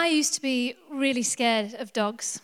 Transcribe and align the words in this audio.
I 0.00 0.06
used 0.06 0.32
to 0.32 0.40
be 0.40 0.76
really 0.88 1.22
scared 1.22 1.74
of 1.74 1.92
dogs 1.92 2.40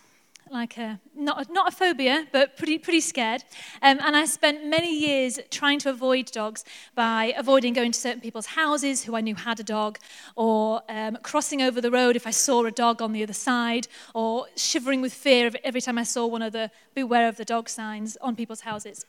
like 0.51 0.77
a 0.77 0.99
not, 1.17 1.49
not 1.51 1.73
a 1.73 1.75
phobia, 1.75 2.27
but 2.31 2.57
pretty, 2.57 2.77
pretty 2.77 3.01
scared. 3.01 3.43
Um, 3.81 3.99
and 4.01 4.15
I 4.15 4.25
spent 4.25 4.65
many 4.65 4.95
years 4.95 5.39
trying 5.49 5.79
to 5.79 5.89
avoid 5.89 6.31
dogs 6.31 6.63
by 6.95 7.33
avoiding 7.37 7.73
going 7.73 7.91
to 7.91 7.99
certain 7.99 8.21
people's 8.21 8.47
houses 8.47 9.03
who 9.03 9.15
I 9.15 9.21
knew 9.21 9.35
had 9.35 9.59
a 9.59 9.63
dog, 9.63 9.99
or 10.35 10.81
um, 10.89 11.17
crossing 11.23 11.61
over 11.61 11.81
the 11.81 11.91
road 11.91 12.15
if 12.15 12.27
I 12.27 12.31
saw 12.31 12.65
a 12.65 12.71
dog 12.71 13.01
on 13.01 13.11
the 13.13 13.23
other 13.23 13.33
side, 13.33 13.87
or 14.13 14.47
shivering 14.55 15.01
with 15.01 15.13
fear 15.13 15.51
every 15.63 15.81
time 15.81 15.97
I 15.97 16.03
saw 16.03 16.25
one 16.25 16.41
of 16.41 16.53
the 16.53 16.71
beware 16.93 17.27
of 17.27 17.37
the 17.37 17.45
dog 17.45 17.69
signs 17.69 18.17
on 18.17 18.35
people's 18.35 18.61
houses. 18.61 19.05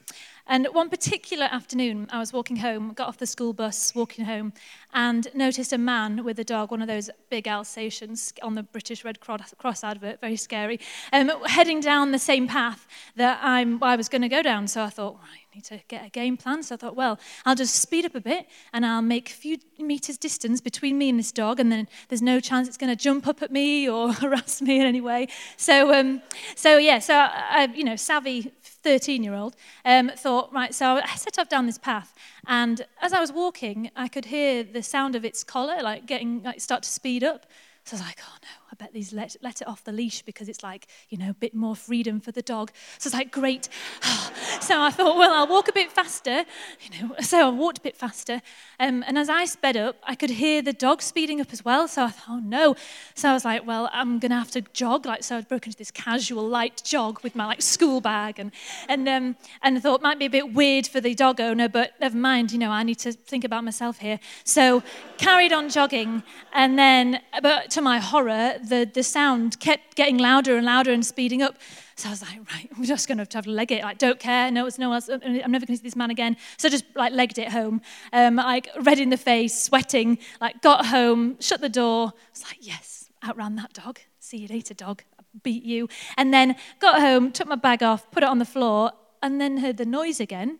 And 0.46 0.66
one 0.72 0.88
particular 0.88 1.44
afternoon, 1.44 2.08
I 2.10 2.18
was 2.18 2.32
walking 2.32 2.56
home, 2.56 2.94
got 2.94 3.08
off 3.08 3.18
the 3.18 3.26
school 3.26 3.52
bus, 3.52 3.94
walking 3.94 4.24
home, 4.24 4.54
and 4.94 5.28
noticed 5.34 5.74
a 5.74 5.78
man 5.78 6.24
with 6.24 6.38
a 6.38 6.44
dog, 6.44 6.70
one 6.70 6.80
of 6.80 6.88
those 6.88 7.10
big 7.28 7.46
Alsatians 7.46 8.32
on 8.42 8.54
the 8.54 8.62
British 8.62 9.04
Red 9.04 9.20
Cross 9.20 9.84
advert, 9.84 10.20
very 10.20 10.36
scary, 10.36 10.80
um, 11.12 11.30
heading 11.44 11.80
down 11.80 12.07
the 12.12 12.18
same 12.18 12.46
path 12.46 12.86
that 13.16 13.40
I'm, 13.42 13.82
I 13.82 13.96
was 13.96 14.08
going 14.08 14.22
to 14.22 14.28
go 14.28 14.42
down. 14.42 14.68
So 14.68 14.82
I 14.82 14.90
thought, 14.90 15.16
right, 15.16 15.46
I 15.52 15.56
need 15.56 15.64
to 15.64 15.80
get 15.88 16.06
a 16.06 16.10
game 16.10 16.36
plan. 16.36 16.62
So 16.62 16.74
I 16.74 16.78
thought, 16.78 16.96
well, 16.96 17.18
I'll 17.44 17.54
just 17.54 17.74
speed 17.76 18.04
up 18.04 18.14
a 18.14 18.20
bit 18.20 18.46
and 18.72 18.84
I'll 18.84 19.02
make 19.02 19.30
a 19.30 19.34
few 19.34 19.58
meters 19.78 20.18
distance 20.18 20.60
between 20.60 20.98
me 20.98 21.08
and 21.08 21.18
this 21.18 21.32
dog, 21.32 21.60
and 21.60 21.70
then 21.70 21.88
there's 22.08 22.22
no 22.22 22.40
chance 22.40 22.68
it's 22.68 22.76
going 22.76 22.94
to 22.94 22.96
jump 22.96 23.26
up 23.26 23.42
at 23.42 23.50
me 23.50 23.88
or 23.88 24.12
harass 24.12 24.60
me 24.60 24.80
in 24.80 24.86
any 24.86 25.00
way. 25.00 25.28
So, 25.56 25.92
um, 25.94 26.22
so 26.54 26.78
yeah, 26.78 26.98
so 26.98 27.14
I, 27.14 27.68
you 27.74 27.84
know, 27.84 27.96
savvy 27.96 28.52
13 28.62 29.22
year 29.22 29.34
old, 29.34 29.56
um, 29.84 30.10
thought, 30.16 30.52
right, 30.52 30.74
so 30.74 30.96
I 30.96 31.16
set 31.16 31.38
off 31.38 31.48
down 31.48 31.66
this 31.66 31.78
path. 31.78 32.14
And 32.46 32.86
as 33.02 33.12
I 33.12 33.20
was 33.20 33.32
walking, 33.32 33.90
I 33.96 34.08
could 34.08 34.26
hear 34.26 34.62
the 34.62 34.82
sound 34.82 35.14
of 35.14 35.24
its 35.24 35.44
collar, 35.44 35.82
like 35.82 36.06
getting, 36.06 36.42
like 36.42 36.60
start 36.60 36.82
to 36.84 36.88
speed 36.88 37.22
up. 37.22 37.46
So 37.88 37.96
I 37.96 38.00
was 38.00 38.06
like, 38.06 38.20
oh 38.22 38.36
no, 38.42 38.48
I 38.70 38.74
bet 38.74 38.92
these 38.92 39.14
let, 39.14 39.34
let 39.40 39.62
it 39.62 39.66
off 39.66 39.82
the 39.82 39.92
leash 39.92 40.20
because 40.20 40.46
it's 40.46 40.62
like, 40.62 40.88
you 41.08 41.16
know, 41.16 41.30
a 41.30 41.34
bit 41.34 41.54
more 41.54 41.74
freedom 41.74 42.20
for 42.20 42.32
the 42.32 42.42
dog. 42.42 42.70
So 42.98 43.08
it's 43.08 43.14
like, 43.14 43.30
great. 43.30 43.70
so 44.60 44.78
I 44.78 44.90
thought, 44.90 45.16
well, 45.16 45.32
I'll 45.32 45.46
walk 45.46 45.68
a 45.68 45.72
bit 45.72 45.90
faster, 45.90 46.44
you 46.82 47.00
know. 47.00 47.16
So 47.22 47.46
I 47.46 47.50
walked 47.50 47.78
a 47.78 47.80
bit 47.80 47.96
faster. 47.96 48.42
Um, 48.78 49.04
and 49.06 49.18
as 49.18 49.30
I 49.30 49.46
sped 49.46 49.76
up, 49.76 49.96
I 50.02 50.14
could 50.14 50.30
hear 50.30 50.60
the 50.60 50.72
dog 50.72 51.00
speeding 51.00 51.40
up 51.40 51.50
as 51.50 51.64
well. 51.64 51.88
So 51.88 52.04
I 52.04 52.08
thought, 52.08 52.26
oh 52.28 52.40
no. 52.40 52.76
So 53.14 53.30
I 53.30 53.32
was 53.32 53.44
like, 53.46 53.66
well, 53.66 53.88
I'm 53.92 54.18
going 54.18 54.30
to 54.30 54.36
have 54.36 54.50
to 54.50 54.60
jog. 54.74 55.06
Like, 55.06 55.24
so 55.24 55.38
I'd 55.38 55.48
broken 55.48 55.70
into 55.70 55.78
this 55.78 55.90
casual 55.90 56.46
light 56.46 56.82
jog 56.84 57.22
with 57.22 57.34
my 57.34 57.46
like 57.46 57.62
school 57.62 58.02
bag. 58.02 58.38
And, 58.38 58.52
and, 58.88 59.08
um, 59.08 59.36
and 59.62 59.78
I 59.78 59.80
thought 59.80 60.02
might 60.02 60.18
be 60.18 60.26
a 60.26 60.30
bit 60.30 60.52
weird 60.52 60.86
for 60.86 61.00
the 61.00 61.14
dog 61.14 61.40
owner, 61.40 61.70
but 61.70 61.92
never 62.00 62.18
mind, 62.18 62.52
you 62.52 62.58
know, 62.58 62.70
I 62.70 62.82
need 62.82 62.98
to 63.00 63.12
think 63.12 63.44
about 63.44 63.64
myself 63.64 63.98
here. 63.98 64.20
So 64.44 64.82
carried 65.16 65.52
on 65.52 65.70
jogging. 65.70 66.22
And 66.52 66.78
then, 66.78 67.20
but 67.42 67.70
to 67.78 67.82
my 67.82 67.98
horror, 68.00 68.56
the, 68.62 68.90
the 68.92 69.02
sound 69.02 69.60
kept 69.60 69.94
getting 69.94 70.18
louder 70.18 70.56
and 70.56 70.66
louder 70.66 70.92
and 70.92 71.06
speeding 71.06 71.42
up. 71.42 71.56
So 71.94 72.08
I 72.08 72.10
was 72.10 72.22
like, 72.22 72.38
right, 72.52 72.68
we're 72.76 72.84
just 72.84 73.06
going 73.06 73.18
to 73.18 73.22
have 73.32 73.44
to 73.44 73.50
leg 73.50 73.70
it. 73.70 73.82
Like, 73.82 73.98
don't 73.98 74.18
care. 74.18 74.50
No, 74.50 74.66
it's 74.66 74.78
no 74.78 74.92
else. 74.92 75.08
I'm 75.08 75.20
never 75.52 75.64
going 75.64 75.66
to 75.66 75.76
see 75.76 75.82
this 75.82 75.96
man 75.96 76.10
again. 76.10 76.36
So 76.56 76.68
I 76.68 76.70
just 76.70 76.84
like 76.96 77.12
legged 77.12 77.38
it 77.38 77.50
home. 77.50 77.80
Um, 78.12 78.36
like 78.36 78.68
red 78.80 78.98
in 78.98 79.10
the 79.10 79.16
face, 79.16 79.60
sweating. 79.60 80.18
Like 80.40 80.60
got 80.60 80.86
home, 80.86 81.40
shut 81.40 81.60
the 81.60 81.68
door. 81.68 82.08
I 82.08 82.30
was 82.32 82.42
like, 82.44 82.58
yes, 82.60 83.10
outran 83.24 83.54
that 83.56 83.72
dog. 83.72 84.00
See 84.18 84.38
you 84.38 84.48
later, 84.48 84.74
dog. 84.74 85.02
I 85.18 85.22
beat 85.42 85.62
you. 85.62 85.88
And 86.16 86.34
then 86.34 86.56
got 86.80 87.00
home, 87.00 87.30
took 87.30 87.46
my 87.46 87.56
bag 87.56 87.82
off, 87.82 88.10
put 88.10 88.24
it 88.24 88.28
on 88.28 88.38
the 88.38 88.44
floor, 88.44 88.90
and 89.22 89.40
then 89.40 89.58
heard 89.58 89.76
the 89.76 89.86
noise 89.86 90.18
again, 90.20 90.58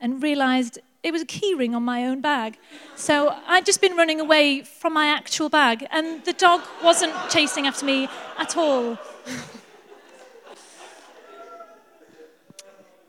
and 0.00 0.22
realised 0.22 0.78
it 1.04 1.12
was 1.12 1.22
a 1.22 1.26
keyring 1.26 1.76
on 1.76 1.84
my 1.84 2.06
own 2.06 2.20
bag. 2.22 2.58
So 2.96 3.36
I'd 3.46 3.66
just 3.66 3.80
been 3.82 3.94
running 3.94 4.20
away 4.20 4.62
from 4.62 4.94
my 4.94 5.06
actual 5.06 5.50
bag, 5.50 5.86
and 5.90 6.24
the 6.24 6.32
dog 6.32 6.62
wasn't 6.82 7.12
chasing 7.28 7.66
after 7.66 7.84
me 7.84 8.08
at 8.38 8.56
all. 8.56 8.98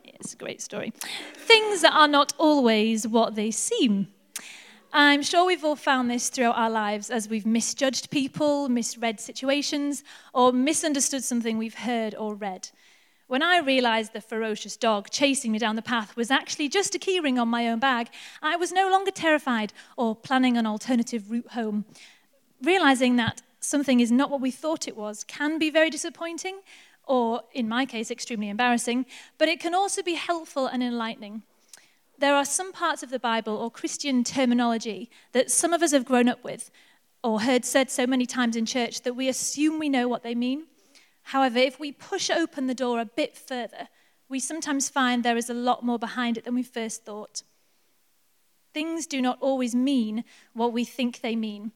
it's 0.06 0.34
a 0.34 0.38
great 0.38 0.62
story. 0.62 0.92
Things 1.36 1.86
are 1.86 2.08
not 2.08 2.34
always 2.38 3.08
what 3.08 3.36
they 3.36 3.50
seem. 3.50 4.10
I'm 4.92 5.24
sure 5.24 5.46
we've 5.46 5.64
all 5.64 5.76
found 5.76 6.12
this 6.12 6.30
throughout 6.30 6.58
our 6.58 6.70
lives 6.70 7.10
as 7.10 7.30
we've 7.30 7.46
misjudged 7.46 8.10
people, 8.10 8.68
misread 8.70 9.20
situations, 9.22 10.04
or 10.34 10.52
misunderstood 10.52 11.24
something 11.24 11.58
we've 11.58 11.76
heard 11.76 12.14
or 12.16 12.36
read. 12.36 12.70
When 13.28 13.42
I 13.42 13.58
realized 13.58 14.14
the 14.14 14.22
ferocious 14.22 14.78
dog 14.78 15.10
chasing 15.10 15.52
me 15.52 15.58
down 15.58 15.76
the 15.76 15.82
path 15.82 16.16
was 16.16 16.30
actually 16.30 16.70
just 16.70 16.94
a 16.94 17.00
keyring 17.00 17.42
on 17.42 17.48
my 17.48 17.68
own 17.68 17.80
bag, 17.80 18.10
I 18.40 18.56
was 18.56 18.72
no 18.72 18.88
longer 18.88 19.10
terrified 19.10 19.74
or 19.98 20.16
planning 20.16 20.58
an 20.58 20.68
alternative 20.68 21.32
route 21.32 21.52
home. 21.54 21.86
Realizing 22.62 23.16
that 23.16 23.42
something 23.60 24.00
is 24.00 24.12
not 24.12 24.30
what 24.30 24.42
we 24.42 24.52
thought 24.52 24.88
it 24.88 24.96
was 24.96 25.24
can 25.24 25.58
be 25.58 25.72
very 25.72 25.90
disappointing, 25.90 26.60
or 27.04 27.42
in 27.52 27.68
my 27.68 27.88
case, 27.88 28.12
extremely 28.12 28.48
embarrassing, 28.48 29.08
but 29.40 29.50
it 29.50 29.60
can 29.60 29.74
also 29.74 30.04
be 30.04 30.14
helpful 30.14 30.68
and 30.68 30.84
enlightening. 30.84 31.42
There 32.20 32.36
are 32.36 32.46
some 32.46 32.72
parts 32.72 33.02
of 33.02 33.10
the 33.10 33.20
Bible 33.20 33.58
or 33.58 33.72
Christian 33.72 34.24
terminology 34.24 35.10
that 35.32 35.50
some 35.50 35.74
of 35.74 35.82
us 35.82 35.92
have 35.94 36.06
grown 36.06 36.30
up 36.30 36.44
with 36.44 36.70
or 37.24 37.42
heard 37.42 37.66
said 37.66 37.90
so 37.90 38.06
many 38.06 38.28
times 38.28 38.56
in 38.56 38.68
church 38.68 39.02
that 39.02 39.16
we 39.16 39.28
assume 39.28 39.80
we 39.80 39.90
know 39.90 40.08
what 40.08 40.22
they 40.22 40.36
mean. 40.36 40.66
However, 41.30 41.58
if 41.58 41.80
we 41.80 41.92
push 41.92 42.30
open 42.30 42.68
the 42.68 42.76
door 42.76 43.00
a 43.00 43.06
bit 43.06 43.36
further, 43.36 43.90
we 44.30 44.40
sometimes 44.40 44.90
find 44.90 45.24
there 45.24 45.38
is 45.38 45.50
a 45.50 45.56
lot 45.56 45.84
more 45.84 45.98
behind 45.98 46.38
it 46.38 46.46
than 46.46 46.54
we 46.54 46.62
first 46.62 47.04
thought. 47.04 47.42
Things 48.76 49.08
do 49.08 49.22
not 49.22 49.40
always 49.42 49.74
mean 49.74 50.24
what 50.54 50.72
we 50.72 50.86
think 50.86 51.22
they 51.22 51.36
mean. 51.36 51.72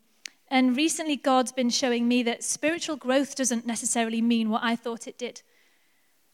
And 0.49 0.77
recently, 0.77 1.15
God's 1.15 1.51
been 1.51 1.71
showing 1.71 2.07
me 2.07 2.21
that 2.23 2.43
spiritual 2.43 2.95
growth 2.95 3.35
doesn't 3.35 3.65
necessarily 3.65 4.21
mean 4.21 4.49
what 4.49 4.63
I 4.63 4.75
thought 4.75 5.07
it 5.07 5.17
did. 5.17 5.41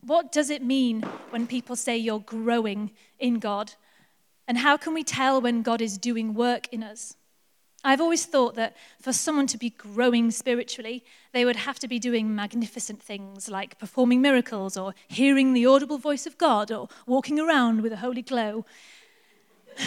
What 0.02 0.32
does 0.32 0.50
it 0.50 0.62
mean 0.62 1.02
when 1.30 1.48
people 1.48 1.78
say 1.78 1.98
you're 1.98 2.20
growing 2.20 2.92
in 3.18 3.40
God? 3.40 3.74
And 4.46 4.58
how 4.58 4.76
can 4.76 4.94
we 4.94 5.04
tell 5.04 5.40
when 5.40 5.62
God 5.62 5.82
is 5.82 5.98
doing 5.98 6.34
work 6.34 6.68
in 6.72 6.84
us? 6.84 7.16
I've 7.86 8.02
always 8.02 8.26
thought 8.26 8.56
that 8.56 8.76
for 9.00 9.14
someone 9.14 9.46
to 9.46 9.60
be 9.60 9.70
growing 9.70 10.32
spiritually, 10.32 11.06
they 11.34 11.46
would 11.46 11.56
have 11.56 11.78
to 11.80 11.88
be 11.88 12.00
doing 12.00 12.34
magnificent 12.34 13.00
things 13.00 13.48
like 13.48 13.78
performing 13.78 14.24
miracles 14.24 14.76
or 14.76 14.96
hearing 15.08 15.54
the 15.54 15.68
audible 15.68 16.00
voice 16.00 16.26
of 16.26 16.36
God 16.40 16.72
or 16.72 16.90
walking 17.06 17.40
around 17.40 17.82
with 17.82 17.94
a 17.94 17.98
holy 17.98 18.24
glow. 18.24 18.66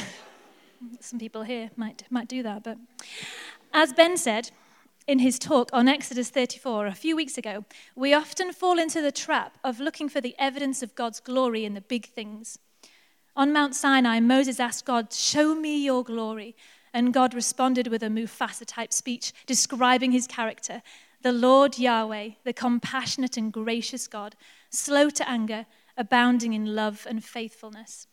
Some 1.01 1.19
people 1.19 1.43
here 1.43 1.71
might, 1.75 2.05
might 2.09 2.29
do 2.29 2.41
that, 2.45 2.63
but 2.63 2.79
as 3.73 3.93
Ben 3.93 4.17
said 4.17 4.53
in 5.09 5.19
his 5.19 5.37
talk 5.37 5.69
on 5.73 5.89
Exodus 5.89 6.31
34 6.31 6.87
a 6.87 6.95
few 6.95 7.17
weeks 7.17 7.37
ago, 7.37 7.65
we 7.97 8.15
often 8.15 8.53
fall 8.53 8.79
into 8.79 9.03
the 9.03 9.11
trap 9.11 9.59
of 9.65 9.81
looking 9.81 10.09
for 10.09 10.21
the 10.21 10.37
evidence 10.39 10.85
of 10.85 10.95
God's 10.95 11.19
glory 11.19 11.65
in 11.65 11.75
the 11.75 11.81
big 11.81 12.07
things. 12.07 12.61
On 13.35 13.53
Mount 13.53 13.75
Sinai, 13.75 14.21
Moses 14.21 14.61
asked 14.61 14.85
God, 14.85 15.13
Show 15.13 15.57
me 15.57 15.85
your 15.85 16.05
glory. 16.05 16.55
And 16.93 17.15
God 17.15 17.35
responded 17.35 17.89
with 17.89 18.03
a 18.03 18.09
Mufasa 18.09 18.65
type 18.67 18.93
speech 18.93 19.33
describing 19.47 20.13
his 20.13 20.27
character 20.27 20.83
the 21.23 21.33
Lord 21.33 21.79
Yahweh, 21.79 22.31
the 22.45 22.53
compassionate 22.53 23.37
and 23.37 23.53
gracious 23.53 24.07
God, 24.07 24.37
slow 24.71 25.11
to 25.11 25.29
anger, 25.29 25.67
abounding 25.97 26.53
in 26.53 26.77
love 26.77 27.07
and 27.11 27.25
faithfulness. 27.25 28.07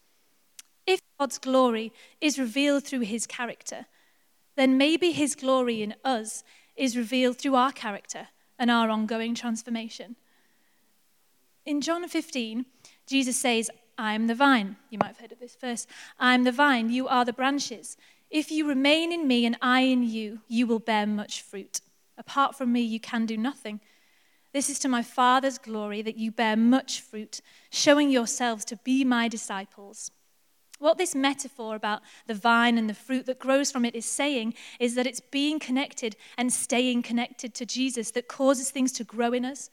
If 0.88 1.00
God's 1.20 1.38
glory 1.38 1.94
is 2.20 2.40
revealed 2.40 2.84
through 2.84 3.02
his 3.02 3.28
character, 3.28 3.86
then 4.56 4.78
maybe 4.78 5.12
his 5.12 5.36
glory 5.36 5.82
in 5.84 5.94
us 6.04 6.44
is 6.76 6.98
revealed 6.98 7.38
through 7.38 7.56
our 7.56 7.72
character 7.72 8.30
and 8.58 8.72
our 8.72 8.90
ongoing 8.90 9.36
transformation. 9.36 10.16
In 11.66 11.82
John 11.82 12.08
15, 12.08 12.66
Jesus 13.08 13.38
says, 13.38 13.70
I 13.98 14.14
am 14.14 14.28
the 14.28 14.36
vine. 14.36 14.76
You 14.90 15.00
might 15.00 15.08
have 15.08 15.20
heard 15.20 15.32
of 15.32 15.40
this 15.40 15.56
verse. 15.56 15.88
I 16.20 16.34
am 16.34 16.44
the 16.44 16.52
vine, 16.52 16.90
you 16.90 17.08
are 17.08 17.26
the 17.26 17.34
branches. 17.34 17.98
If 18.30 18.52
you 18.52 18.68
remain 18.68 19.12
in 19.12 19.28
me 19.28 19.46
and 19.46 19.58
I 19.62 19.82
in 19.82 20.04
you, 20.04 20.42
you 20.48 20.68
will 20.68 20.80
bear 20.80 21.06
much 21.06 21.42
fruit. 21.42 21.82
Apart 22.18 22.56
from 22.56 22.72
me, 22.72 22.82
you 22.82 23.00
can 23.00 23.26
do 23.26 23.38
nothing. 23.38 23.80
This 24.54 24.70
is 24.70 24.80
to 24.80 24.88
my 24.88 25.04
Father's 25.04 25.58
glory 25.58 26.02
that 26.02 26.18
you 26.18 26.32
bear 26.32 26.56
much 26.56 27.02
fruit, 27.02 27.42
showing 27.70 28.10
yourselves 28.10 28.64
to 28.66 28.78
be 28.78 29.04
my 29.04 29.28
disciples. 29.28 30.12
What 30.80 30.98
this 30.98 31.16
metaphor 31.16 31.76
about 31.76 32.02
the 32.28 32.34
vine 32.34 32.78
and 32.78 32.90
the 32.90 32.94
fruit 32.94 33.26
that 33.28 33.40
grows 33.40 33.72
from 33.72 33.86
it 33.86 33.96
is 33.96 34.06
saying 34.06 34.54
is 34.80 34.96
that 34.96 35.08
it's 35.08 35.22
being 35.22 35.60
connected 35.60 36.16
and 36.38 36.52
staying 36.52 37.04
connected 37.04 37.54
to 37.56 37.66
Jesus 37.66 38.12
that 38.12 38.28
causes 38.28 38.72
things 38.72 38.92
to 38.94 39.04
grow 39.04 39.32
in 39.32 39.46
us. 39.46 39.70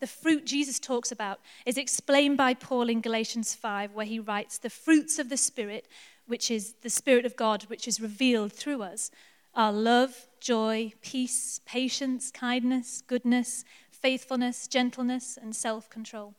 The 0.00 0.06
fruit 0.06 0.46
Jesus 0.46 0.78
talks 0.78 1.10
about 1.10 1.40
is 1.66 1.76
explained 1.76 2.36
by 2.36 2.54
Paul 2.54 2.88
in 2.88 3.00
Galatians 3.00 3.54
5, 3.54 3.94
where 3.94 4.06
he 4.06 4.20
writes, 4.20 4.58
The 4.58 4.70
fruits 4.70 5.18
of 5.18 5.28
the 5.28 5.36
Spirit, 5.36 5.88
which 6.28 6.50
is 6.50 6.74
the 6.82 6.90
Spirit 6.90 7.26
of 7.26 7.36
God, 7.36 7.64
which 7.64 7.88
is 7.88 8.00
revealed 8.00 8.52
through 8.52 8.82
us 8.82 9.10
our 9.54 9.72
love, 9.72 10.28
joy, 10.40 10.92
peace, 11.02 11.60
patience, 11.66 12.30
kindness, 12.30 13.02
goodness, 13.06 13.64
faithfulness, 13.90 14.68
gentleness, 14.68 15.36
and 15.40 15.56
self 15.56 15.90
control. 15.90 16.34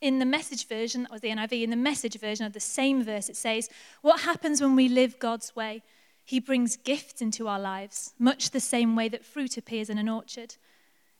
In 0.00 0.18
the 0.18 0.26
message 0.26 0.68
version, 0.68 1.02
that 1.02 1.12
was 1.12 1.22
the 1.22 1.30
NIV, 1.30 1.62
in 1.62 1.70
the 1.70 1.76
message 1.76 2.18
version 2.18 2.44
of 2.44 2.52
the 2.52 2.60
same 2.60 3.02
verse, 3.02 3.30
it 3.30 3.36
says, 3.36 3.70
What 4.02 4.20
happens 4.20 4.60
when 4.60 4.76
we 4.76 4.88
live 4.88 5.18
God's 5.18 5.56
way? 5.56 5.82
He 6.26 6.40
brings 6.40 6.76
gifts 6.76 7.22
into 7.22 7.48
our 7.48 7.60
lives, 7.60 8.12
much 8.18 8.50
the 8.50 8.60
same 8.60 8.96
way 8.96 9.08
that 9.08 9.24
fruit 9.24 9.56
appears 9.56 9.88
in 9.88 9.98
an 9.98 10.08
orchard. 10.08 10.56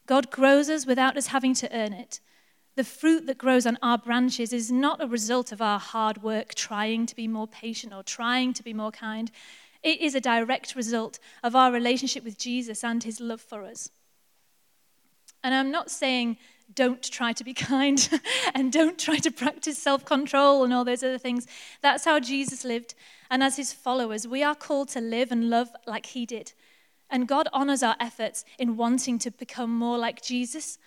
God 0.06 0.30
grows 0.30 0.68
us 0.68 0.86
without 0.86 1.16
us 1.16 1.28
having 1.28 1.54
to 1.54 1.74
earn 1.74 1.92
it. 1.92 2.20
The 2.76 2.84
fruit 2.84 3.26
that 3.26 3.38
grows 3.38 3.66
on 3.66 3.78
our 3.82 3.98
branches 3.98 4.52
is 4.52 4.70
not 4.70 5.02
a 5.02 5.06
result 5.06 5.52
of 5.52 5.62
our 5.62 5.78
hard 5.78 6.22
work 6.22 6.54
trying 6.54 7.06
to 7.06 7.14
be 7.14 7.28
more 7.28 7.46
patient 7.46 7.92
or 7.92 8.02
trying 8.02 8.52
to 8.54 8.64
be 8.64 8.74
more 8.74 8.90
kind. 8.90 9.30
It 9.82 10.00
is 10.00 10.14
a 10.14 10.20
direct 10.20 10.74
result 10.74 11.18
of 11.42 11.54
our 11.54 11.70
relationship 11.70 12.24
with 12.24 12.38
Jesus 12.38 12.82
and 12.82 13.02
his 13.04 13.20
love 13.20 13.40
for 13.40 13.62
us. 13.64 13.90
And 15.44 15.54
I'm 15.54 15.70
not 15.70 15.90
saying 15.90 16.38
don't 16.74 17.02
try 17.02 17.32
to 17.32 17.44
be 17.44 17.54
kind 17.54 18.08
and 18.54 18.72
don't 18.72 18.98
try 18.98 19.18
to 19.18 19.30
practice 19.30 19.78
self 19.78 20.04
control 20.04 20.64
and 20.64 20.72
all 20.72 20.84
those 20.84 21.02
other 21.04 21.18
things. 21.18 21.46
That's 21.82 22.04
how 22.04 22.18
Jesus 22.18 22.64
lived. 22.64 22.94
And 23.30 23.42
as 23.42 23.56
his 23.56 23.72
followers, 23.72 24.26
we 24.26 24.42
are 24.42 24.54
called 24.54 24.88
to 24.90 25.00
live 25.00 25.30
and 25.30 25.50
love 25.50 25.68
like 25.86 26.06
he 26.06 26.26
did. 26.26 26.52
And 27.10 27.28
God 27.28 27.48
honors 27.52 27.82
our 27.82 27.96
efforts 28.00 28.44
in 28.58 28.76
wanting 28.76 29.18
to 29.20 29.30
become 29.30 29.70
more 29.70 29.98
like 29.98 30.22
Jesus. 30.22 30.78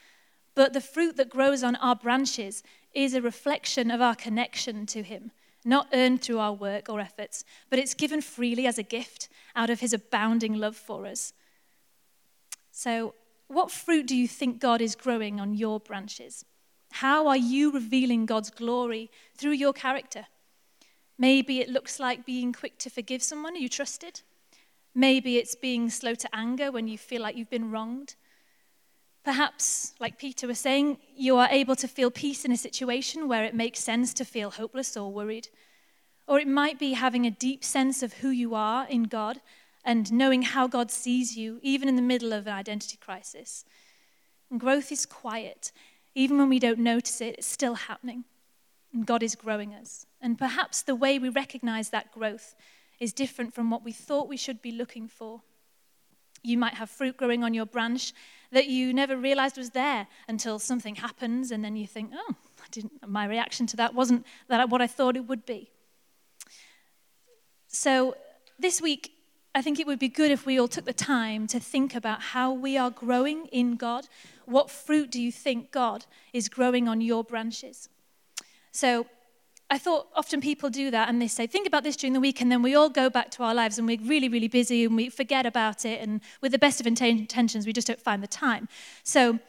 But 0.57 0.73
the 0.73 0.81
fruit 0.81 1.17
that 1.17 1.29
grows 1.29 1.61
on 1.61 1.75
our 1.75 1.95
branches 1.95 2.63
is 2.91 3.13
a 3.13 3.21
reflection 3.21 3.91
of 3.91 4.01
our 4.01 4.15
connection 4.15 4.87
to 4.87 5.03
him, 5.03 5.29
not 5.63 5.87
earned 5.93 6.23
through 6.23 6.39
our 6.39 6.51
work 6.51 6.89
or 6.89 6.99
efforts, 6.99 7.45
but 7.69 7.77
it's 7.77 7.93
given 7.93 8.21
freely 8.21 8.65
as 8.65 8.79
a 8.79 8.83
gift 8.83 9.29
out 9.55 9.69
of 9.69 9.81
his 9.81 9.93
abounding 9.93 10.55
love 10.55 10.75
for 10.75 11.05
us. 11.05 11.31
So, 12.71 13.13
what 13.47 13.69
fruit 13.69 14.07
do 14.07 14.15
you 14.15 14.27
think 14.27 14.59
God 14.59 14.81
is 14.81 14.95
growing 14.95 15.39
on 15.39 15.53
your 15.53 15.79
branches? 15.79 16.43
How 16.93 17.27
are 17.27 17.37
you 17.37 17.71
revealing 17.71 18.25
God's 18.25 18.49
glory 18.49 19.11
through 19.35 19.51
your 19.51 19.73
character? 19.73 20.25
Maybe 21.19 21.59
it 21.59 21.69
looks 21.69 21.99
like 21.99 22.25
being 22.25 22.51
quick 22.51 22.79
to 22.79 22.89
forgive 22.89 23.21
someone 23.21 23.55
you 23.55 23.69
trusted. 23.69 24.21
Maybe 24.95 25.37
it's 25.37 25.53
being 25.53 25.91
slow 25.91 26.15
to 26.15 26.35
anger 26.35 26.71
when 26.71 26.87
you 26.87 26.97
feel 26.97 27.21
like 27.21 27.35
you've 27.37 27.51
been 27.51 27.69
wronged. 27.69 28.15
Perhaps, 29.27 29.93
like 29.99 30.17
Peter 30.17 30.47
was 30.47 30.57
saying, 30.57 30.99
you 31.13 31.35
are 31.35 31.49
able 31.51 31.75
to 31.75 31.87
feel 31.89 32.09
peace 32.09 32.45
in 32.45 32.51
a 32.53 32.55
situation 32.55 33.27
where 33.27 33.43
it 33.43 33.53
makes 33.53 33.79
sense 33.79 34.13
to 34.13 34.23
feel 34.23 34.51
hopeless 34.51 34.95
or 34.95 35.11
worried. 35.11 35.49
Or 36.29 36.39
it 36.39 36.47
might 36.47 36.79
be 36.79 36.93
having 36.93 37.25
a 37.25 37.29
deep 37.29 37.61
sense 37.65 38.01
of 38.01 38.13
who 38.13 38.29
you 38.29 38.55
are 38.55 38.87
in 38.87 39.03
God 39.03 39.41
and 39.83 40.13
knowing 40.13 40.43
how 40.43 40.65
God 40.67 40.91
sees 40.91 41.35
you, 41.35 41.59
even 41.61 41.89
in 41.89 41.97
the 41.97 42.01
middle 42.01 42.31
of 42.31 42.47
an 42.47 42.53
identity 42.53 42.95
crisis. 42.95 43.65
And 44.49 44.61
growth 44.61 44.93
is 44.93 45.05
quiet. 45.05 45.73
Even 46.15 46.37
when 46.37 46.47
we 46.47 46.57
don't 46.57 46.79
notice 46.79 47.19
it, 47.19 47.35
it's 47.39 47.47
still 47.47 47.75
happening. 47.75 48.23
And 48.93 49.05
God 49.05 49.21
is 49.21 49.35
growing 49.35 49.73
us. 49.73 50.05
And 50.21 50.39
perhaps 50.39 50.81
the 50.81 50.95
way 50.95 51.19
we 51.19 51.27
recognize 51.27 51.89
that 51.89 52.13
growth 52.13 52.55
is 53.01 53.11
different 53.11 53.53
from 53.53 53.71
what 53.71 53.83
we 53.83 53.91
thought 53.91 54.29
we 54.29 54.37
should 54.37 54.61
be 54.61 54.71
looking 54.71 55.09
for. 55.09 55.41
You 56.47 56.57
might 56.57 56.75
have 56.75 56.89
fruit 56.89 57.17
growing 57.17 57.43
on 57.43 57.53
your 57.53 57.65
branch 57.65 58.13
that 58.51 58.67
you 58.67 58.93
never 58.93 59.17
realized 59.17 59.57
was 59.57 59.71
there 59.71 60.07
until 60.27 60.59
something 60.59 60.95
happens, 60.95 61.51
and 61.51 61.63
then 61.63 61.75
you 61.75 61.85
think, 61.85 62.11
oh, 62.13 62.35
my 63.05 63.25
reaction 63.25 63.67
to 63.67 63.77
that 63.77 63.93
wasn't 63.93 64.25
that 64.47 64.69
what 64.69 64.81
I 64.81 64.87
thought 64.87 65.17
it 65.17 65.27
would 65.27 65.45
be. 65.45 65.69
So, 67.67 68.15
this 68.57 68.81
week, 68.81 69.11
I 69.53 69.61
think 69.61 69.79
it 69.79 69.87
would 69.87 69.99
be 69.99 70.07
good 70.07 70.31
if 70.31 70.45
we 70.45 70.59
all 70.59 70.67
took 70.67 70.85
the 70.85 70.93
time 70.93 71.47
to 71.47 71.59
think 71.59 71.95
about 71.95 72.21
how 72.21 72.53
we 72.53 72.77
are 72.77 72.91
growing 72.91 73.47
in 73.47 73.75
God. 73.75 74.07
What 74.45 74.69
fruit 74.69 75.11
do 75.11 75.21
you 75.21 75.31
think 75.31 75.71
God 75.71 76.05
is 76.31 76.47
growing 76.47 76.87
on 76.87 77.01
your 77.01 77.23
branches? 77.23 77.89
So 78.71 79.07
I 79.69 79.77
thought 79.77 80.07
often 80.15 80.39
people 80.39 80.69
do 80.69 80.89
that 80.91 81.09
and 81.09 81.21
they 81.21 81.27
say, 81.27 81.45
think 81.45 81.67
about 81.67 81.83
this 81.83 81.97
during 81.97 82.13
the 82.13 82.19
week, 82.21 82.39
and 82.41 82.51
then 82.51 82.61
we 82.61 82.73
all 82.73 82.89
go 82.89 83.09
back 83.09 83.31
to 83.31 83.43
our 83.43 83.53
lives 83.53 83.77
and 83.77 83.87
we're 83.87 83.99
really, 84.01 84.29
really 84.29 84.47
busy 84.47 84.85
and 84.85 84.95
we 84.95 85.09
forget 85.09 85.45
about 85.45 85.83
it. 85.83 86.01
And 86.01 86.21
with 86.41 86.53
the 86.53 86.59
best 86.59 86.79
of 86.79 86.87
intentions, 86.87 87.65
we 87.65 87.73
just 87.73 87.87
don't 87.87 87.99
find 87.99 88.23
the 88.23 88.27
time. 88.27 88.69
So 89.03 89.39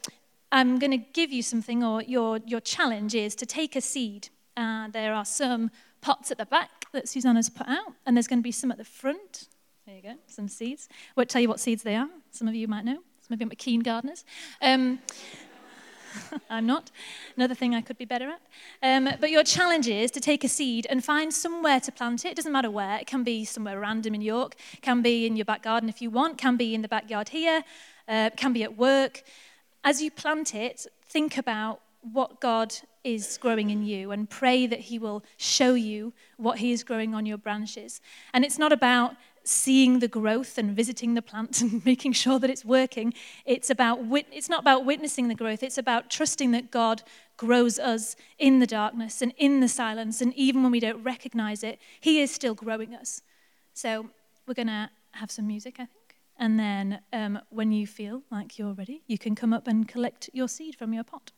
I'm 0.51 0.79
going 0.79 0.91
to 0.91 0.97
give 0.97 1.31
you 1.31 1.43
something, 1.43 1.85
or 1.85 2.03
your, 2.03 2.39
your 2.47 2.61
challenge 2.61 3.15
is 3.15 3.35
to 3.37 3.47
take 3.47 3.77
a 3.77 3.81
seed. 3.81 4.31
Uh, 4.57 4.89
there 4.89 5.15
are 5.15 5.25
some 5.25 5.71
pots 6.01 6.31
at 6.31 6.39
the 6.39 6.47
back 6.47 6.87
that 6.93 7.09
Susanna's 7.09 7.51
put 7.51 7.69
out, 7.69 7.93
and 8.05 8.17
there's 8.17 8.27
going 8.27 8.41
to 8.41 8.43
be 8.43 8.51
some 8.53 8.73
at 8.73 8.79
the 8.79 8.85
front. 8.85 9.47
There 9.87 9.97
you 9.97 10.03
go, 10.03 10.15
some 10.27 10.49
seeds. 10.49 10.89
I 10.91 11.13
won't 11.17 11.29
tell 11.29 11.41
you 11.41 11.49
what 11.49 11.61
seeds 11.61 11.83
they 11.83 11.95
are. 11.95 12.09
Some 12.31 12.49
of 12.49 12.55
you 12.55 12.67
might 12.67 12.85
know. 12.85 12.99
Some 13.21 13.35
of 13.35 13.41
you 13.41 13.47
are 13.47 13.51
keen 13.57 13.81
gardeners. 13.81 14.25
Um, 14.63 15.01
I'm 16.51 16.67
not. 16.67 16.91
Another 17.37 17.55
thing 17.55 17.75
I 17.75 17.81
could 17.81 17.99
be 17.99 18.05
better 18.05 18.31
at. 18.31 18.41
Um, 18.83 19.09
but 19.21 19.31
your 19.31 19.45
challenge 19.45 19.89
is 19.89 20.11
to 20.13 20.21
take 20.21 20.45
a 20.45 20.49
seed 20.49 20.87
and 20.89 21.05
find 21.05 21.33
somewhere 21.33 21.81
to 21.81 21.93
plant 21.93 22.25
it. 22.25 22.31
It 22.31 22.37
doesn't 22.37 22.53
matter 22.53 22.71
where. 22.71 22.99
It 22.99 23.07
can 23.07 23.25
be 23.25 23.45
somewhere 23.45 23.81
random 23.81 24.15
in 24.15 24.21
York, 24.21 24.57
can 24.83 25.03
be 25.03 25.27
in 25.27 25.37
your 25.37 25.45
back 25.45 25.63
garden 25.63 25.89
if 25.89 26.01
you 26.03 26.11
want, 26.11 26.39
can 26.39 26.57
be 26.57 26.75
in 26.75 26.83
the 26.83 26.89
backyard 26.89 27.31
here, 27.31 27.65
uh, 28.09 28.31
can 28.37 28.53
be 28.53 28.63
at 28.63 28.77
work. 28.77 29.23
As 29.85 30.03
you 30.03 30.11
plant 30.11 30.55
it, 30.55 30.87
think 31.09 31.39
about 31.39 31.81
what 32.13 32.41
God 32.41 32.75
is 33.05 33.39
growing 33.39 33.71
in 33.71 33.83
you 33.83 34.11
and 34.11 34.29
pray 34.29 34.67
that 34.67 34.81
He 34.81 34.99
will 34.99 35.25
show 35.37 35.75
you 35.75 36.13
what 36.37 36.59
He 36.59 36.73
is 36.73 36.85
growing 36.85 37.15
on 37.15 37.27
your 37.27 37.39
branches. 37.39 38.01
And 38.33 38.45
it's 38.45 38.59
not 38.59 38.73
about 38.73 39.15
seeing 39.49 39.99
the 40.01 40.09
growth 40.09 40.59
and 40.59 40.77
visiting 40.77 41.15
the 41.15 41.23
plant 41.23 41.61
and 41.63 41.85
making 41.85 42.13
sure 42.13 42.39
that 42.39 42.51
it's 42.51 42.65
working. 42.65 43.15
It's, 43.47 43.71
about, 43.71 44.01
it's 44.33 44.49
not 44.49 44.61
about 44.61 44.85
witnessing 44.85 45.29
the 45.29 45.35
growth, 45.35 45.63
it's 45.63 45.79
about 45.79 46.11
trusting 46.11 46.51
that 46.53 46.71
God 46.71 47.03
grows 47.37 47.79
us 47.79 48.17
in 48.39 48.59
the 48.59 48.67
darkness 48.67 49.23
and 49.23 49.33
in 49.37 49.61
the 49.61 49.69
silence. 49.69 50.21
And 50.21 50.35
even 50.35 50.63
when 50.63 50.73
we 50.73 50.81
don't 50.81 51.03
recognize 51.03 51.63
it, 51.63 51.79
He 52.01 52.21
is 52.21 52.31
still 52.31 52.55
growing 52.55 52.95
us. 52.95 53.23
So 53.75 54.11
we're 54.47 54.55
going 54.55 54.69
to 54.69 54.91
have 55.13 55.31
some 55.31 55.47
music, 55.47 55.77
I 55.79 55.87
think. 55.87 56.17
And 56.39 56.59
then 56.59 57.01
um, 57.13 57.41
when 57.51 57.73
you 57.73 57.87
feel 57.87 58.23
like 58.31 58.59
you're 58.59 58.73
ready, 58.73 59.03
you 59.07 59.19
can 59.19 59.35
come 59.35 59.53
up 59.53 59.67
and 59.67 59.89
collect 59.89 60.31
your 60.33 60.49
seed 60.49 60.77
from 60.77 60.93
your 60.93 61.05
pot. 61.05 61.33